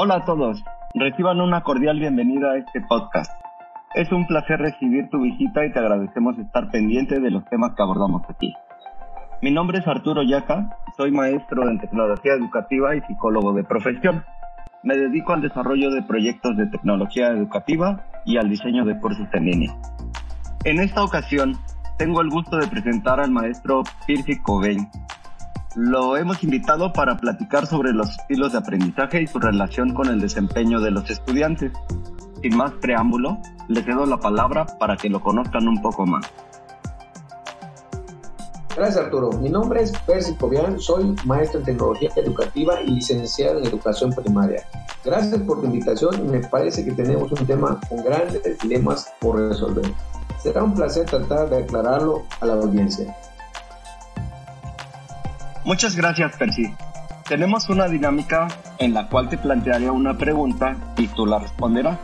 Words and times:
Hola 0.00 0.14
a 0.14 0.24
todos, 0.24 0.64
reciban 0.94 1.40
una 1.40 1.62
cordial 1.62 1.98
bienvenida 1.98 2.52
a 2.52 2.56
este 2.56 2.80
podcast. 2.88 3.30
Es 3.94 4.10
un 4.12 4.26
placer 4.26 4.58
recibir 4.58 5.10
tu 5.10 5.20
visita 5.20 5.66
y 5.66 5.72
te 5.72 5.78
agradecemos 5.80 6.38
estar 6.38 6.70
pendiente 6.70 7.20
de 7.20 7.30
los 7.30 7.44
temas 7.46 7.74
que 7.74 7.82
abordamos 7.82 8.22
aquí. 8.30 8.54
Mi 9.42 9.50
nombre 9.50 9.80
es 9.80 9.86
Arturo 9.86 10.22
Yaca, 10.22 10.78
soy 10.96 11.10
maestro 11.10 11.68
en 11.68 11.78
tecnología 11.78 12.34
educativa 12.34 12.96
y 12.96 13.00
psicólogo 13.02 13.52
de 13.52 13.64
profesión. 13.64 14.24
Me 14.82 14.96
dedico 14.96 15.32
al 15.32 15.42
desarrollo 15.42 15.90
de 15.90 16.02
proyectos 16.02 16.56
de 16.56 16.68
tecnología 16.68 17.28
educativa 17.28 18.00
y 18.28 18.36
al 18.36 18.48
diseño 18.50 18.84
de 18.84 18.98
cursos 19.00 19.26
en 19.32 19.44
línea. 19.46 19.76
En 20.64 20.78
esta 20.78 21.02
ocasión, 21.02 21.58
tengo 21.96 22.20
el 22.20 22.28
gusto 22.28 22.58
de 22.58 22.68
presentar 22.68 23.20
al 23.20 23.30
maestro 23.30 23.82
Pirsi 24.06 24.38
Cobain, 24.40 24.88
lo 25.74 26.16
hemos 26.16 26.42
invitado 26.42 26.92
para 26.92 27.16
platicar 27.18 27.66
sobre 27.66 27.92
los 27.92 28.10
estilos 28.10 28.52
de 28.52 28.58
aprendizaje 28.58 29.22
y 29.22 29.26
su 29.28 29.38
relación 29.38 29.94
con 29.94 30.08
el 30.08 30.20
desempeño 30.20 30.80
de 30.80 30.90
los 30.90 31.08
estudiantes. 31.08 31.72
Sin 32.42 32.56
más 32.56 32.72
preámbulo, 32.72 33.38
le 33.68 33.82
cedo 33.82 34.04
la 34.04 34.16
palabra 34.18 34.66
para 34.78 34.96
que 34.96 35.08
lo 35.08 35.20
conozcan 35.20 35.68
un 35.68 35.80
poco 35.80 36.04
más. 36.04 36.28
Gracias 38.78 39.06
Arturo. 39.06 39.32
Mi 39.32 39.48
nombre 39.48 39.82
es 39.82 39.90
Percy 40.06 40.36
Cobian, 40.36 40.78
soy 40.78 41.16
maestro 41.24 41.58
en 41.58 41.66
tecnología 41.66 42.10
educativa 42.14 42.80
y 42.80 42.90
licenciado 42.92 43.58
en 43.58 43.66
educación 43.66 44.12
primaria. 44.12 44.62
Gracias 45.04 45.40
por 45.42 45.60
tu 45.60 45.66
invitación 45.66 46.14
y 46.14 46.22
me 46.22 46.38
parece 46.46 46.84
que 46.84 46.92
tenemos 46.92 47.32
un 47.32 47.44
tema 47.44 47.80
con 47.88 48.04
grandes 48.04 48.56
dilemas 48.60 49.12
por 49.18 49.36
resolver. 49.36 49.84
Será 50.40 50.62
un 50.62 50.74
placer 50.74 51.06
tratar 51.06 51.50
de 51.50 51.64
aclararlo 51.64 52.22
a 52.38 52.46
la 52.46 52.52
audiencia. 52.52 53.16
Muchas 55.64 55.96
gracias, 55.96 56.36
Percy. 56.36 56.72
Tenemos 57.28 57.68
una 57.68 57.88
dinámica 57.88 58.46
en 58.78 58.94
la 58.94 59.08
cual 59.08 59.28
te 59.28 59.38
plantearé 59.38 59.90
una 59.90 60.16
pregunta 60.16 60.76
y 60.96 61.08
tú 61.08 61.26
la 61.26 61.40
responderás. 61.40 61.98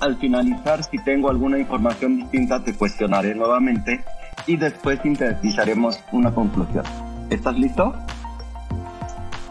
Al 0.00 0.16
finalizar, 0.16 0.82
si 0.82 0.96
tengo 1.04 1.28
alguna 1.28 1.58
información 1.58 2.16
distinta, 2.16 2.64
te 2.64 2.74
cuestionaré 2.74 3.34
nuevamente 3.34 4.02
y 4.46 4.56
después 4.56 5.00
sintetizaremos 5.02 6.00
una 6.12 6.34
conclusión. 6.34 6.84
¿Estás 7.30 7.56
listo? 7.58 7.94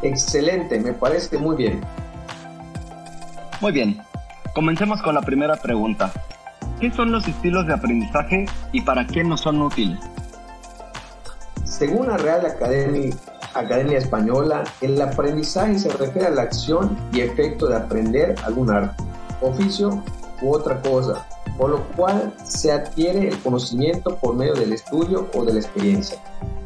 Excelente, 0.02 0.80
me 0.80 0.94
parece 0.94 1.38
muy 1.38 1.55
bien. 1.55 1.81
Muy 3.61 3.71
bien, 3.71 4.02
comencemos 4.53 5.02
con 5.02 5.16
la 5.16 5.21
primera 5.21 5.55
pregunta. 5.58 6.11
¿Qué 6.80 6.91
son 6.91 7.11
los 7.11 7.27
estilos 7.27 7.67
de 7.67 7.73
aprendizaje 7.73 8.45
y 8.71 8.81
para 8.81 9.05
qué 9.05 9.23
nos 9.23 9.41
son 9.41 9.61
útiles? 9.61 9.99
Según 11.66 12.08
la 12.08 12.17
Real 12.17 12.45
Academia, 12.45 13.14
Academia 13.53 13.97
Española, 13.97 14.64
el 14.80 15.02
aprendizaje 15.02 15.77
se 15.77 15.89
refiere 15.89 16.27
a 16.27 16.31
la 16.31 16.43
acción 16.43 16.97
y 17.11 17.21
efecto 17.21 17.67
de 17.67 17.75
aprender 17.75 18.36
algún 18.45 18.69
arte, 18.69 19.03
oficio 19.41 20.03
u 20.41 20.53
otra 20.53 20.81
cosa, 20.81 21.27
por 21.59 21.71
lo 21.71 21.83
cual 21.97 22.33
se 22.45 22.71
adquiere 22.71 23.27
el 23.27 23.38
conocimiento 23.39 24.15
por 24.15 24.33
medio 24.33 24.53
del 24.53 24.71
estudio 24.71 25.27
o 25.35 25.43
de 25.43 25.53
la 25.53 25.59
experiencia. 25.59 26.17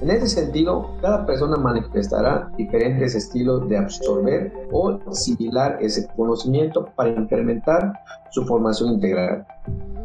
En 0.01 0.11
ese 0.11 0.27
sentido, 0.27 0.91
cada 1.01 1.25
persona 1.25 1.57
manifestará 1.57 2.51
diferentes 2.57 3.15
estilos 3.15 3.67
de 3.67 3.77
absorber 3.77 4.53
o 4.71 4.99
asimilar 5.09 5.79
ese 5.81 6.07
conocimiento 6.15 6.85
para 6.95 7.09
incrementar 7.09 7.93
su 8.29 8.45
formación 8.45 8.93
integral. 8.93 9.47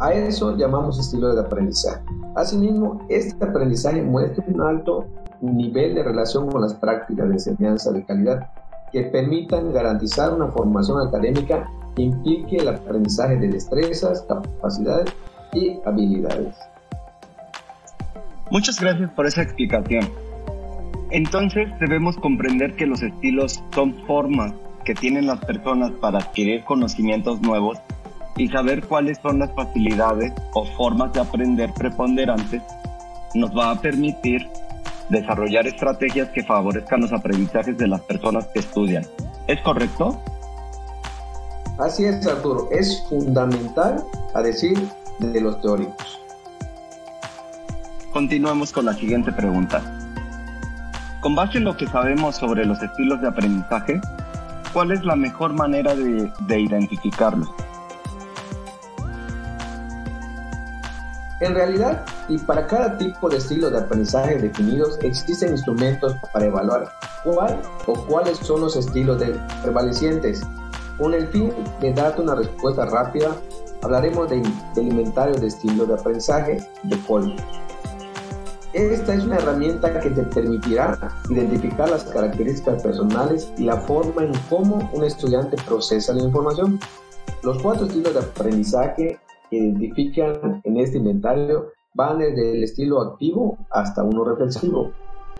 A 0.00 0.14
eso 0.14 0.56
llamamos 0.56 0.98
estilo 0.98 1.34
de 1.34 1.40
aprendizaje. 1.42 2.00
Asimismo, 2.34 3.04
este 3.10 3.44
aprendizaje 3.44 4.00
muestra 4.00 4.42
un 4.48 4.62
alto 4.62 5.04
nivel 5.42 5.96
de 5.96 6.02
relación 6.02 6.50
con 6.50 6.62
las 6.62 6.72
prácticas 6.72 7.28
de 7.28 7.34
enseñanza 7.34 7.92
de 7.92 8.06
calidad 8.06 8.48
que 8.90 9.02
permitan 9.02 9.72
garantizar 9.72 10.32
una 10.32 10.46
formación 10.46 11.06
académica 11.06 11.68
implique 12.02 12.56
el 12.56 12.68
aprendizaje 12.68 13.36
de 13.36 13.48
destrezas, 13.48 14.22
capacidades 14.22 15.12
y 15.52 15.78
habilidades. 15.84 16.54
Muchas 18.50 18.80
gracias 18.80 19.10
por 19.10 19.26
esa 19.26 19.42
explicación. 19.42 20.08
Entonces 21.10 21.68
debemos 21.80 22.16
comprender 22.16 22.76
que 22.76 22.86
los 22.86 23.02
estilos 23.02 23.62
son 23.74 23.94
formas 24.06 24.52
que 24.84 24.94
tienen 24.94 25.26
las 25.26 25.44
personas 25.44 25.90
para 26.00 26.18
adquirir 26.18 26.64
conocimientos 26.64 27.40
nuevos 27.40 27.78
y 28.36 28.48
saber 28.48 28.86
cuáles 28.86 29.18
son 29.18 29.40
las 29.40 29.52
facilidades 29.52 30.32
o 30.54 30.64
formas 30.64 31.12
de 31.12 31.20
aprender 31.20 31.72
preponderantes 31.74 32.62
nos 33.34 33.50
va 33.56 33.70
a 33.70 33.80
permitir 33.80 34.48
desarrollar 35.10 35.66
estrategias 35.66 36.28
que 36.30 36.42
favorezcan 36.42 37.00
los 37.00 37.12
aprendizajes 37.12 37.76
de 37.76 37.88
las 37.88 38.00
personas 38.02 38.46
que 38.48 38.60
estudian. 38.60 39.04
¿Es 39.46 39.60
correcto? 39.60 40.20
Así 41.78 42.04
es, 42.04 42.26
Arturo. 42.26 42.68
Es 42.72 43.04
fundamental 43.08 44.04
a 44.34 44.42
decir 44.42 44.76
de 45.20 45.40
los 45.40 45.60
teóricos. 45.60 46.20
Continuemos 48.12 48.72
con 48.72 48.86
la 48.86 48.94
siguiente 48.94 49.30
pregunta. 49.30 49.80
Con 51.20 51.36
base 51.36 51.58
en 51.58 51.64
lo 51.64 51.76
que 51.76 51.86
sabemos 51.86 52.36
sobre 52.36 52.64
los 52.64 52.82
estilos 52.82 53.20
de 53.20 53.28
aprendizaje, 53.28 54.00
¿cuál 54.72 54.90
es 54.90 55.04
la 55.04 55.14
mejor 55.14 55.52
manera 55.52 55.94
de, 55.94 56.30
de 56.46 56.60
identificarlos? 56.60 57.48
En 61.40 61.54
realidad, 61.54 62.04
y 62.28 62.38
para 62.38 62.66
cada 62.66 62.98
tipo 62.98 63.28
de 63.28 63.36
estilo 63.36 63.70
de 63.70 63.78
aprendizaje 63.78 64.36
definidos, 64.38 64.98
existen 65.02 65.52
instrumentos 65.52 66.16
para 66.32 66.46
evaluar 66.46 66.92
cuál 67.22 67.60
o 67.86 67.94
cuáles 68.06 68.38
son 68.38 68.62
los 68.62 68.74
estilos 68.74 69.20
de 69.20 69.38
prevalecientes. 69.62 70.42
Con 70.98 71.14
el 71.14 71.28
fin 71.28 71.52
de 71.80 71.92
darte 71.92 72.22
una 72.22 72.34
respuesta 72.34 72.84
rápida, 72.86 73.36
hablaremos 73.82 74.28
de, 74.28 74.42
del 74.74 74.88
inventario 74.88 75.36
de 75.36 75.46
estilos 75.46 75.86
de 75.86 75.94
aprendizaje 75.94 76.58
de 76.82 76.98
Cole. 77.06 77.36
Esta 78.72 79.14
es 79.14 79.24
una 79.24 79.36
herramienta 79.36 80.00
que 80.00 80.10
te 80.10 80.22
permitirá 80.24 80.98
identificar 81.30 81.88
las 81.88 82.04
características 82.04 82.82
personales 82.82 83.50
y 83.56 83.64
la 83.64 83.76
forma 83.76 84.24
en 84.24 84.32
cómo 84.50 84.90
un 84.92 85.04
estudiante 85.04 85.56
procesa 85.66 86.12
la 86.12 86.24
información. 86.24 86.80
Los 87.42 87.62
cuatro 87.62 87.86
estilos 87.86 88.14
de 88.14 88.20
aprendizaje 88.20 89.20
que 89.50 89.56
identifican 89.56 90.60
en 90.64 90.76
este 90.76 90.98
inventario 90.98 91.68
van 91.94 92.18
desde 92.18 92.52
el 92.52 92.64
estilo 92.64 93.00
activo 93.00 93.56
hasta 93.70 94.02
uno 94.02 94.24
reflexivo, 94.24 94.92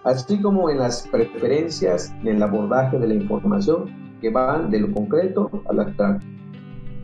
así 0.05 0.41
como 0.41 0.71
en 0.71 0.79
las 0.79 1.07
preferencias 1.09 2.15
en 2.23 2.29
el 2.29 2.43
abordaje 2.43 2.99
de 2.99 3.09
la 3.09 3.15
información 3.15 3.87
que 4.21 4.31
van 4.31 4.71
de 4.71 4.81
lo 4.81 4.93
concreto 4.93 5.51
al 5.69 5.81
abstracto. 5.81 6.27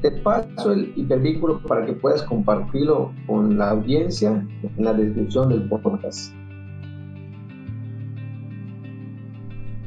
Te 0.03 0.11
paso 0.11 0.73
el 0.73 0.93
hipervínculo 0.97 1.61
para 1.63 1.87
que 1.87 1.95
puedas 1.95 2.23
compartirlo 2.25 3.13
con 3.27 3.57
la 3.57 3.71
audiencia 3.71 4.47
en 4.63 4.85
la 4.85 4.93
descripción 4.93 5.49
del 5.49 5.69
podcast. 5.69 6.35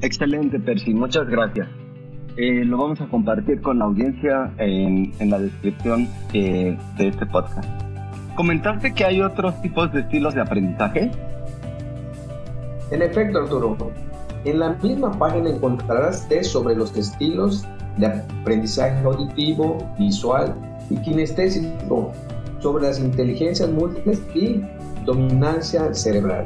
Excelente, 0.01 0.59
Percy, 0.59 0.93
muchas 0.93 1.27
gracias. 1.27 1.67
Eh, 2.35 2.63
lo 2.65 2.77
vamos 2.77 3.01
a 3.01 3.07
compartir 3.07 3.61
con 3.61 3.79
la 3.79 3.85
audiencia 3.85 4.51
en, 4.57 5.11
la 5.29 5.39
descripción 5.39 6.07
de 6.31 6.77
este 6.97 7.25
podcast. 7.25 7.67
¿Comentaste 8.35 8.93
que 8.93 9.03
hay 9.03 9.21
otros 9.21 9.59
tipos 9.63 9.91
de 9.91 10.01
estilos 10.01 10.35
de 10.35 10.41
aprendizaje? 10.41 11.09
En 12.91 13.01
efecto, 13.01 13.39
Arturo. 13.39 13.77
En 14.45 14.59
la 14.59 14.69
misma 14.81 15.11
página 15.11 15.49
encontrarás 15.49 16.27
test 16.29 16.51
sobre 16.51 16.75
los 16.75 16.95
estilos 16.95 17.65
de 17.97 18.07
aprendizaje 18.07 19.03
auditivo, 19.03 19.77
visual 19.99 20.55
y 20.89 20.97
kinestésico, 20.97 22.13
sobre 22.59 22.87
las 22.87 22.99
inteligencias 22.99 23.69
múltiples 23.69 24.21
y 24.33 24.61
dominancia 25.05 25.93
cerebral. 25.93 26.45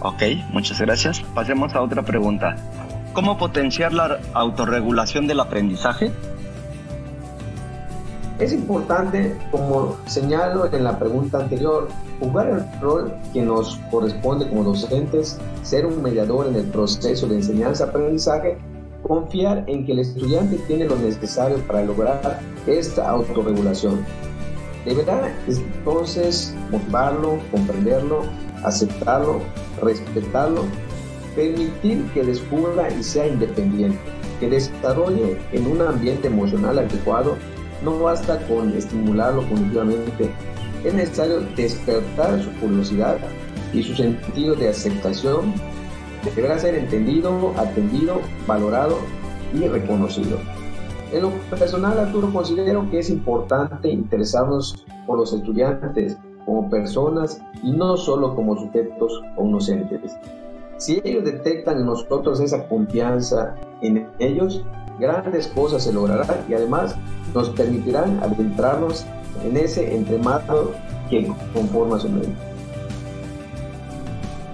Ok, 0.00 0.22
muchas 0.50 0.80
gracias. 0.80 1.20
Pasemos 1.34 1.74
a 1.74 1.82
otra 1.82 2.02
pregunta. 2.02 2.56
¿Cómo 3.12 3.38
potenciar 3.38 3.92
la 3.92 4.18
autorregulación 4.32 5.26
del 5.26 5.40
aprendizaje? 5.40 6.10
Es 8.38 8.52
importante, 8.52 9.36
como 9.50 9.96
señalo 10.06 10.72
en 10.72 10.82
la 10.82 10.98
pregunta 10.98 11.38
anterior, 11.38 11.88
jugar 12.18 12.48
el 12.48 12.80
rol 12.80 13.14
que 13.32 13.42
nos 13.42 13.76
corresponde 13.90 14.48
como 14.48 14.64
docentes, 14.64 15.38
ser 15.62 15.86
un 15.86 16.02
mediador 16.02 16.48
en 16.48 16.56
el 16.56 16.66
proceso 16.66 17.28
de 17.28 17.36
enseñanza-aprendizaje, 17.36 18.58
confiar 19.02 19.64
en 19.68 19.86
que 19.86 19.92
el 19.92 20.00
estudiante 20.00 20.56
tiene 20.66 20.86
lo 20.86 20.96
necesario 20.96 21.58
para 21.66 21.84
lograr 21.84 22.40
esta 22.66 23.08
autorregulación. 23.08 24.04
Deberá 24.84 25.32
entonces 25.46 26.54
motivarlo, 26.70 27.38
comprenderlo, 27.52 28.22
aceptarlo, 28.64 29.40
respetarlo 29.80 30.64
permitir 31.34 32.04
que 32.12 32.22
descubra 32.22 32.90
y 32.90 33.02
sea 33.02 33.26
independiente, 33.26 33.98
que 34.40 34.48
desarrolle 34.48 35.38
en 35.52 35.66
un 35.66 35.80
ambiente 35.82 36.28
emocional 36.28 36.78
adecuado 36.78 37.36
no 37.84 37.98
basta 37.98 38.38
con 38.48 38.72
estimularlo 38.72 39.42
cognitivamente, 39.48 40.30
es 40.84 40.94
necesario 40.94 41.40
despertar 41.56 42.42
su 42.42 42.50
curiosidad 42.60 43.18
y 43.72 43.82
su 43.82 43.94
sentido 43.94 44.54
de 44.54 44.68
aceptación 44.68 45.54
deberá 46.24 46.58
ser 46.58 46.74
entendido, 46.74 47.52
atendido, 47.56 48.20
valorado 48.46 48.98
y 49.52 49.66
reconocido. 49.66 50.38
En 51.12 51.22
lo 51.22 51.30
personal, 51.50 51.98
Arturo, 51.98 52.32
considero 52.32 52.90
que 52.90 52.98
es 52.98 53.10
importante 53.10 53.88
interesarnos 53.88 54.84
por 55.06 55.18
los 55.18 55.32
estudiantes 55.32 56.18
como 56.44 56.68
personas 56.68 57.40
y 57.62 57.70
no 57.72 57.96
solo 57.96 58.34
como 58.34 58.56
sujetos 58.56 59.22
o 59.36 59.46
inocentes. 59.46 60.16
Si 60.76 61.00
ellos 61.04 61.24
detectan 61.24 61.78
en 61.78 61.86
nosotros 61.86 62.40
esa 62.40 62.66
confianza 62.68 63.54
en 63.84 64.08
ellos, 64.18 64.64
grandes 64.98 65.48
cosas 65.48 65.84
se 65.84 65.92
lograrán 65.92 66.38
y 66.48 66.54
además 66.54 66.96
nos 67.34 67.50
permitirán 67.50 68.20
adentrarnos 68.22 69.06
en 69.44 69.56
ese 69.56 69.94
entremado 69.94 70.72
que 71.10 71.26
conforma 71.52 71.98
su 71.98 72.08
mente. 72.08 72.32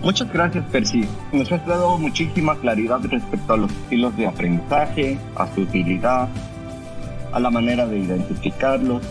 Muchas 0.02 0.32
gracias, 0.32 0.64
Percy. 0.72 1.06
Nos 1.32 1.52
has 1.52 1.64
dado 1.66 1.98
muchísima 1.98 2.56
claridad 2.56 3.00
respecto 3.02 3.52
a 3.52 3.56
los 3.58 3.70
estilos 3.70 4.16
de 4.16 4.26
aprendizaje, 4.26 5.18
a 5.36 5.46
su 5.54 5.60
utilidad, 5.60 6.28
a 7.32 7.38
la 7.38 7.50
manera 7.50 7.86
de 7.86 7.98
identificarlos 7.98 9.02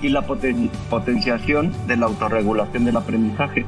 y 0.00 0.10
la 0.10 0.22
potenciación 0.22 1.72
de 1.88 1.96
la 1.96 2.06
autorregulación 2.06 2.84
del 2.84 2.96
aprendizaje. 2.96 3.66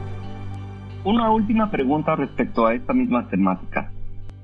Una 1.05 1.31
última 1.32 1.70
pregunta 1.70 2.14
respecto 2.14 2.67
a 2.67 2.75
esta 2.75 2.93
misma 2.93 3.29
temática. 3.29 3.91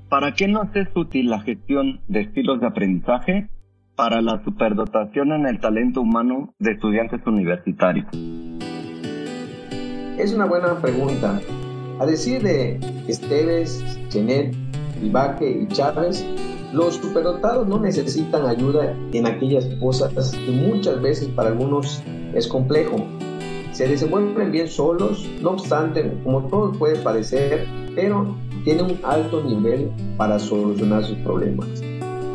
¿Para 0.09 0.33
qué 0.33 0.47
nos 0.47 0.73
es 0.73 0.87
útil 0.95 1.29
la 1.29 1.41
gestión 1.41 1.99
de 2.07 2.21
estilos 2.21 2.61
de 2.61 2.67
aprendizaje 2.67 3.49
para 3.97 4.21
la 4.21 4.41
superdotación 4.45 5.33
en 5.33 5.45
el 5.45 5.59
talento 5.59 5.99
humano 5.99 6.53
de 6.59 6.71
estudiantes 6.71 7.19
universitarios? 7.25 8.07
Es 10.17 10.33
una 10.33 10.45
buena 10.45 10.79
pregunta. 10.79 11.41
A 11.99 12.05
decir 12.05 12.41
de 12.41 12.79
Esteves, 13.09 13.83
Chenet, 14.07 14.55
Ibaque 15.03 15.63
y 15.63 15.67
Chávez, 15.67 16.25
los 16.71 16.95
superdotados 16.95 17.67
no 17.67 17.77
necesitan 17.77 18.45
ayuda 18.45 18.95
en 19.11 19.27
aquellas 19.27 19.65
cosas 19.81 20.31
que 20.31 20.51
muchas 20.51 21.01
veces 21.01 21.27
para 21.29 21.49
algunos 21.49 22.01
es 22.33 22.47
complejo. 22.47 23.05
Se 23.77 23.87
desenvuelven 23.87 24.51
bien 24.51 24.67
solos, 24.67 25.29
no 25.39 25.51
obstante, 25.51 26.11
como 26.23 26.41
todos 26.47 26.75
puede 26.77 26.95
parecer, 26.95 27.67
pero 27.93 28.35
tienen 28.63 28.85
un 28.85 28.99
alto 29.03 29.43
nivel 29.43 29.91
para 30.17 30.39
solucionar 30.39 31.05
sus 31.05 31.15
problemas. 31.19 31.67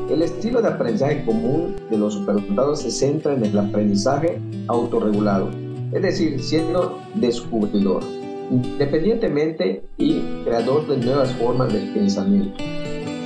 El 0.09 0.23
estilo 0.23 0.63
de 0.63 0.69
aprendizaje 0.69 1.25
común 1.25 1.75
de 1.91 1.99
los 1.99 2.15
superdotados 2.15 2.83
se 2.83 2.93
centra 2.93 3.35
en 3.35 3.45
el 3.45 3.59
aprendizaje 3.59 4.41
autorregulado, 4.69 5.51
es 5.91 6.03
decir, 6.03 6.41
siendo 6.41 6.97
descubridor 7.17 8.05
independientemente 8.49 9.83
y 9.99 10.21
creador 10.45 10.87
de 10.87 10.99
nuevas 10.99 11.33
formas 11.33 11.73
de 11.73 11.81
pensamiento. 11.93 12.63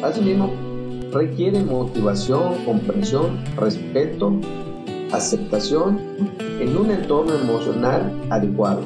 Asimismo, 0.02 0.50
requiere 1.12 1.62
motivación, 1.62 2.64
comprensión, 2.64 3.44
respeto, 3.58 4.40
aceptación 5.16 5.98
en 6.60 6.76
un 6.76 6.90
entorno 6.90 7.34
emocional 7.34 8.12
adecuado. 8.30 8.82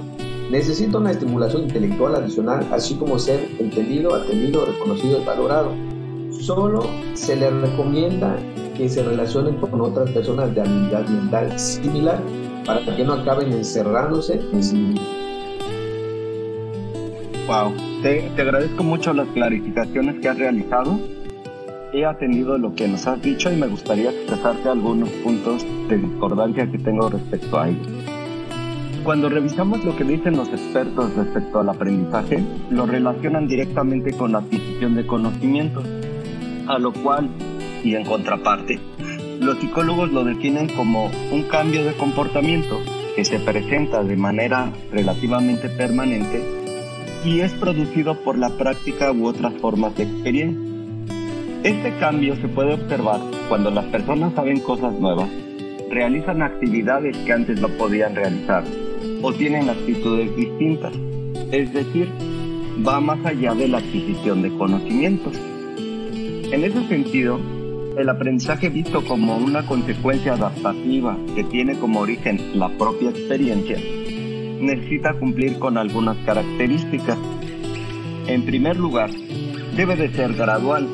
Necesita 0.50 0.98
una 0.98 1.12
estimulación 1.12 1.62
intelectual 1.62 2.16
adicional, 2.16 2.66
así 2.72 2.94
como 2.96 3.18
ser 3.18 3.48
entendido, 3.58 4.14
atendido, 4.14 4.64
reconocido 4.66 5.20
y 5.20 5.24
valorado. 5.24 5.72
Solo 6.32 6.82
se 7.14 7.36
le 7.36 7.50
recomienda 7.50 8.36
que 8.76 8.88
se 8.88 9.02
relacionen 9.02 9.56
con 9.56 9.80
otras 9.80 10.10
personas 10.10 10.54
de 10.54 10.62
habilidad 10.62 11.06
mental 11.06 11.58
similar 11.58 12.20
para 12.66 12.96
que 12.96 13.04
no 13.04 13.12
acaben 13.12 13.52
encerrándose 13.52 14.40
en 14.52 14.62
sí 14.62 14.76
mismos. 14.76 15.06
Wow, 17.46 17.72
te, 18.02 18.30
te 18.34 18.42
agradezco 18.42 18.82
mucho 18.82 19.12
las 19.12 19.28
clarificaciones 19.28 20.20
que 20.20 20.28
has 20.28 20.38
realizado. 20.38 20.98
He 21.92 22.04
atendido 22.04 22.56
lo 22.56 22.72
que 22.76 22.86
nos 22.86 23.06
has 23.08 23.20
dicho 23.20 23.52
y 23.52 23.56
me 23.56 23.66
gustaría 23.66 24.10
expresarte 24.10 24.68
algunos 24.68 25.08
puntos 25.08 25.66
de 25.88 25.98
discordancia 25.98 26.70
que 26.70 26.78
tengo 26.78 27.10
respecto 27.10 27.58
a 27.58 27.68
ello. 27.68 27.80
Cuando 29.02 29.28
revisamos 29.28 29.84
lo 29.84 29.96
que 29.96 30.04
dicen 30.04 30.36
los 30.36 30.48
expertos 30.50 31.12
respecto 31.16 31.58
al 31.58 31.68
aprendizaje, 31.68 32.44
lo 32.70 32.86
relacionan 32.86 33.48
directamente 33.48 34.12
con 34.12 34.32
la 34.32 34.38
adquisición 34.38 34.94
de 34.94 35.04
conocimientos, 35.04 35.84
a 36.68 36.78
lo 36.78 36.92
cual, 36.92 37.28
y 37.82 37.96
en 37.96 38.04
contraparte, 38.04 38.78
los 39.40 39.58
psicólogos 39.58 40.12
lo 40.12 40.22
definen 40.22 40.68
como 40.68 41.10
un 41.32 41.42
cambio 41.44 41.84
de 41.84 41.94
comportamiento 41.94 42.78
que 43.16 43.24
se 43.24 43.40
presenta 43.40 44.04
de 44.04 44.16
manera 44.16 44.70
relativamente 44.92 45.68
permanente 45.68 46.40
y 47.24 47.40
es 47.40 47.52
producido 47.54 48.14
por 48.22 48.38
la 48.38 48.50
práctica 48.50 49.10
u 49.10 49.26
otras 49.26 49.54
formas 49.54 49.96
de 49.96 50.04
experiencia. 50.04 50.69
Este 51.62 51.94
cambio 51.98 52.36
se 52.36 52.48
puede 52.48 52.74
observar 52.74 53.20
cuando 53.48 53.70
las 53.70 53.84
personas 53.86 54.32
saben 54.34 54.60
cosas 54.60 54.94
nuevas, 54.94 55.28
realizan 55.90 56.42
actividades 56.42 57.16
que 57.18 57.32
antes 57.32 57.60
no 57.60 57.68
podían 57.68 58.14
realizar 58.14 58.64
o 59.22 59.32
tienen 59.32 59.68
actitudes 59.68 60.34
distintas, 60.36 60.94
es 61.52 61.72
decir, 61.72 62.08
va 62.86 63.00
más 63.00 63.24
allá 63.26 63.54
de 63.54 63.68
la 63.68 63.78
adquisición 63.78 64.40
de 64.42 64.50
conocimientos. 64.56 65.38
En 66.52 66.64
ese 66.64 66.86
sentido, 66.88 67.38
el 67.98 68.08
aprendizaje 68.08 68.70
visto 68.70 69.04
como 69.04 69.36
una 69.36 69.66
consecuencia 69.66 70.34
adaptativa 70.34 71.18
que 71.34 71.44
tiene 71.44 71.78
como 71.78 72.00
origen 72.00 72.58
la 72.58 72.70
propia 72.70 73.10
experiencia 73.10 73.76
necesita 74.60 75.14
cumplir 75.14 75.58
con 75.58 75.78
algunas 75.78 76.16
características. 76.18 77.18
En 78.26 78.44
primer 78.44 78.76
lugar, 78.76 79.10
debe 79.76 79.96
de 79.96 80.10
ser 80.10 80.34
gradual, 80.34 80.86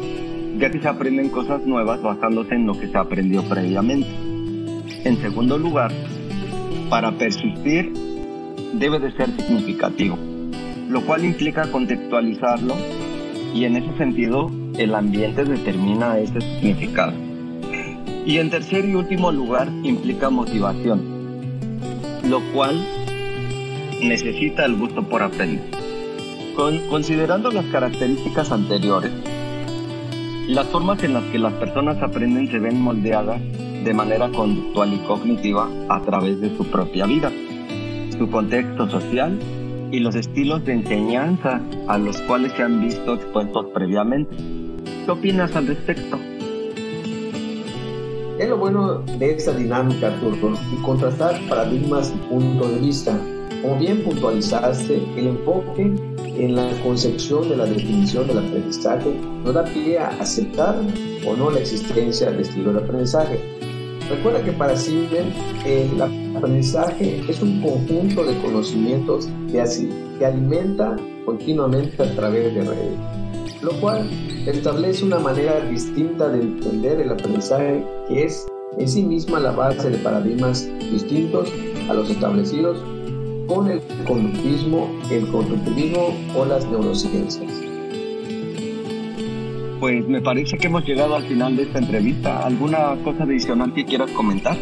ya 0.59 0.71
que 0.71 0.81
se 0.81 0.89
aprenden 0.89 1.29
cosas 1.29 1.65
nuevas 1.67 2.03
basándose 2.03 2.55
en 2.55 2.67
lo 2.67 2.79
que 2.79 2.89
se 2.89 2.97
aprendió 2.97 3.43
previamente. 3.43 4.09
En 5.05 5.17
segundo 5.21 5.59
lugar, 5.59 5.93
para 6.89 7.13
persistir, 7.13 7.93
debe 8.75 8.99
de 8.99 9.13
ser 9.13 9.31
significativo, 9.37 10.17
lo 10.89 11.05
cual 11.05 11.25
implica 11.25 11.71
contextualizarlo 11.71 12.75
y 13.55 13.65
en 13.65 13.77
ese 13.77 13.97
sentido 13.97 14.51
el 14.79 14.95
ambiente 14.95 15.45
determina 15.45 16.19
ese 16.19 16.41
significado. 16.41 17.13
Y 18.25 18.39
en 18.39 18.51
tercer 18.51 18.85
y 18.85 18.95
último 18.95 19.31
lugar 19.31 19.69
implica 19.83 20.31
motivación, 20.31 21.03
lo 22.29 22.41
cual 22.53 22.85
necesita 24.03 24.65
el 24.65 24.77
gusto 24.77 25.03
por 25.03 25.23
aprender. 25.23 25.71
considerando 26.89 27.51
las 27.51 27.67
características 27.67 28.51
anteriores, 28.51 29.13
las 30.49 30.67
formas 30.69 31.03
en 31.03 31.15
las 31.15 31.25
que 31.25 31.39
las 31.39 31.53
personas 31.55 32.01
aprenden 32.03 32.49
se 32.49 32.59
ven 32.59 32.81
moldeadas 32.81 33.41
de 33.85 33.95
manera 33.95 34.29
conductual 34.31 34.95
y 34.95 34.99
cognitiva 34.99 35.69
a 35.89 36.01
través 36.03 36.41
de 36.41 36.57
su 36.57 36.65
propia 36.67 37.07
vida, 37.07 37.33
su 38.17 38.31
contexto 38.31 38.89
social 38.89 39.39
y 39.91 40.01
los 40.01 40.15
estilos 40.15 40.65
de 40.65 40.75
enseñanza 40.75 41.61
a 41.89 41.99
los 41.99 42.21
cuales 42.23 42.53
se 42.53 42.63
han 42.63 42.81
visto 42.81 43.15
expuestos 43.15 43.67
previamente. 43.75 44.37
¿Qué 45.05 45.11
opinas 45.11 45.55
al 45.57 45.67
respecto? 45.67 46.19
Es 48.39 48.49
lo 48.49 48.59
bueno 48.59 48.99
de 49.19 49.33
esta 49.33 49.53
dinámica, 49.53 50.09
Arturo, 50.09 50.55
y 50.73 50.83
contrastar 50.83 51.41
paradigmas 51.49 52.15
y 52.15 52.29
puntos 52.29 52.71
de 52.71 52.81
vista 52.81 53.19
como 53.63 53.79
bien 53.79 54.03
puntualizaste, 54.05 55.03
el 55.17 55.27
enfoque 55.27 55.93
en 56.39 56.55
la 56.55 56.71
concepción 56.83 57.49
de 57.49 57.57
la 57.57 57.67
definición 57.67 58.27
del 58.27 58.39
aprendizaje 58.39 59.15
nos 59.45 59.55
da 59.55 59.65
pie 59.65 59.99
a 59.99 60.09
aceptar 60.21 60.77
o 61.27 61.37
no 61.37 61.51
la 61.51 61.61
existencia 61.61 62.31
del 62.31 62.41
estilo 62.41 62.73
de 62.73 62.81
aprendizaje. 62.81 63.41
Recuerda 64.09 64.43
que 64.45 64.53
para 64.53 64.77
Silver 64.77 65.25
el 65.65 66.37
aprendizaje 66.37 67.23
es 67.29 67.43
un 67.43 67.61
conjunto 67.61 68.25
de 68.25 68.37
conocimientos 68.41 69.29
que, 69.51 69.61
así, 69.61 69.91
que 70.19 70.27
alimenta 70.27 70.97
continuamente 71.25 72.03
a 72.03 72.15
través 72.15 72.55
de 72.55 72.63
redes, 72.63 73.63
lo 73.63 73.73
cual 73.81 74.09
establece 74.47 75.05
una 75.05 75.19
manera 75.19 75.61
distinta 75.61 76.29
de 76.29 76.41
entender 76.43 77.01
el 77.01 77.11
aprendizaje 77.11 77.85
que 78.09 78.25
es 78.25 78.47
en 78.79 78.89
sí 78.89 79.03
misma 79.03 79.41
la 79.41 79.53
base 79.53 79.91
de 79.91 79.99
paradigmas 79.99 80.69
distintos 80.93 81.53
a 81.89 81.95
los 81.95 82.11
establecidos 82.11 82.79
con 83.47 83.71
el 83.71 83.81
conductismo, 84.07 84.91
el 85.11 85.27
constructivismo 85.29 86.15
o 86.35 86.45
las 86.45 86.65
neurociencias. 86.67 87.53
Pues 89.81 90.07
me 90.09 90.21
parece 90.21 90.57
que 90.57 90.67
hemos 90.67 90.85
llegado 90.85 91.17
al 91.17 91.25
final 91.25 91.57
de 91.57 91.65
esta 91.65 91.79
entrevista. 91.79 92.45
¿Alguna 92.47 92.97
cosa 93.05 93.25
adicional 93.25 93.73
que 93.75 93.85
quieras 93.85 94.11
comentar? 94.13 94.57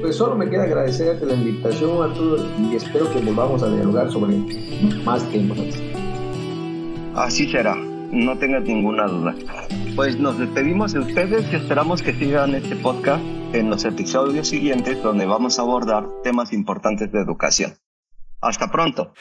Pues 0.00 0.16
solo 0.16 0.36
me 0.36 0.48
queda 0.48 0.64
agradecerte 0.64 1.26
la 1.26 1.34
invitación, 1.34 2.02
Arturo, 2.02 2.44
y 2.58 2.74
espero 2.74 3.10
que 3.12 3.20
volvamos 3.20 3.62
a 3.62 3.68
dialogar 3.68 4.10
sobre 4.10 4.36
más 5.04 5.22
temas. 5.30 5.58
Así 7.14 7.48
será. 7.50 7.76
no 8.10 8.36
tengas 8.38 8.62
ninguna 8.64 9.06
duda. 9.06 9.34
Pues 9.94 10.18
nos 10.18 10.38
despedimos 10.38 10.94
de 10.94 11.00
ustedes 11.00 11.52
y 11.52 11.56
esperamos 11.56 12.00
que 12.02 12.14
sigan 12.14 12.54
este 12.54 12.76
podcast 12.76 13.22
en 13.52 13.68
los 13.68 13.84
episodios 13.84 14.48
siguientes 14.48 15.02
donde 15.02 15.26
vamos 15.26 15.58
a 15.58 15.62
abordar 15.62 16.06
temas 16.22 16.54
importantes 16.54 17.12
de 17.12 17.20
educación. 17.20 17.74
Hasta 18.40 18.70
pronto. 18.70 19.12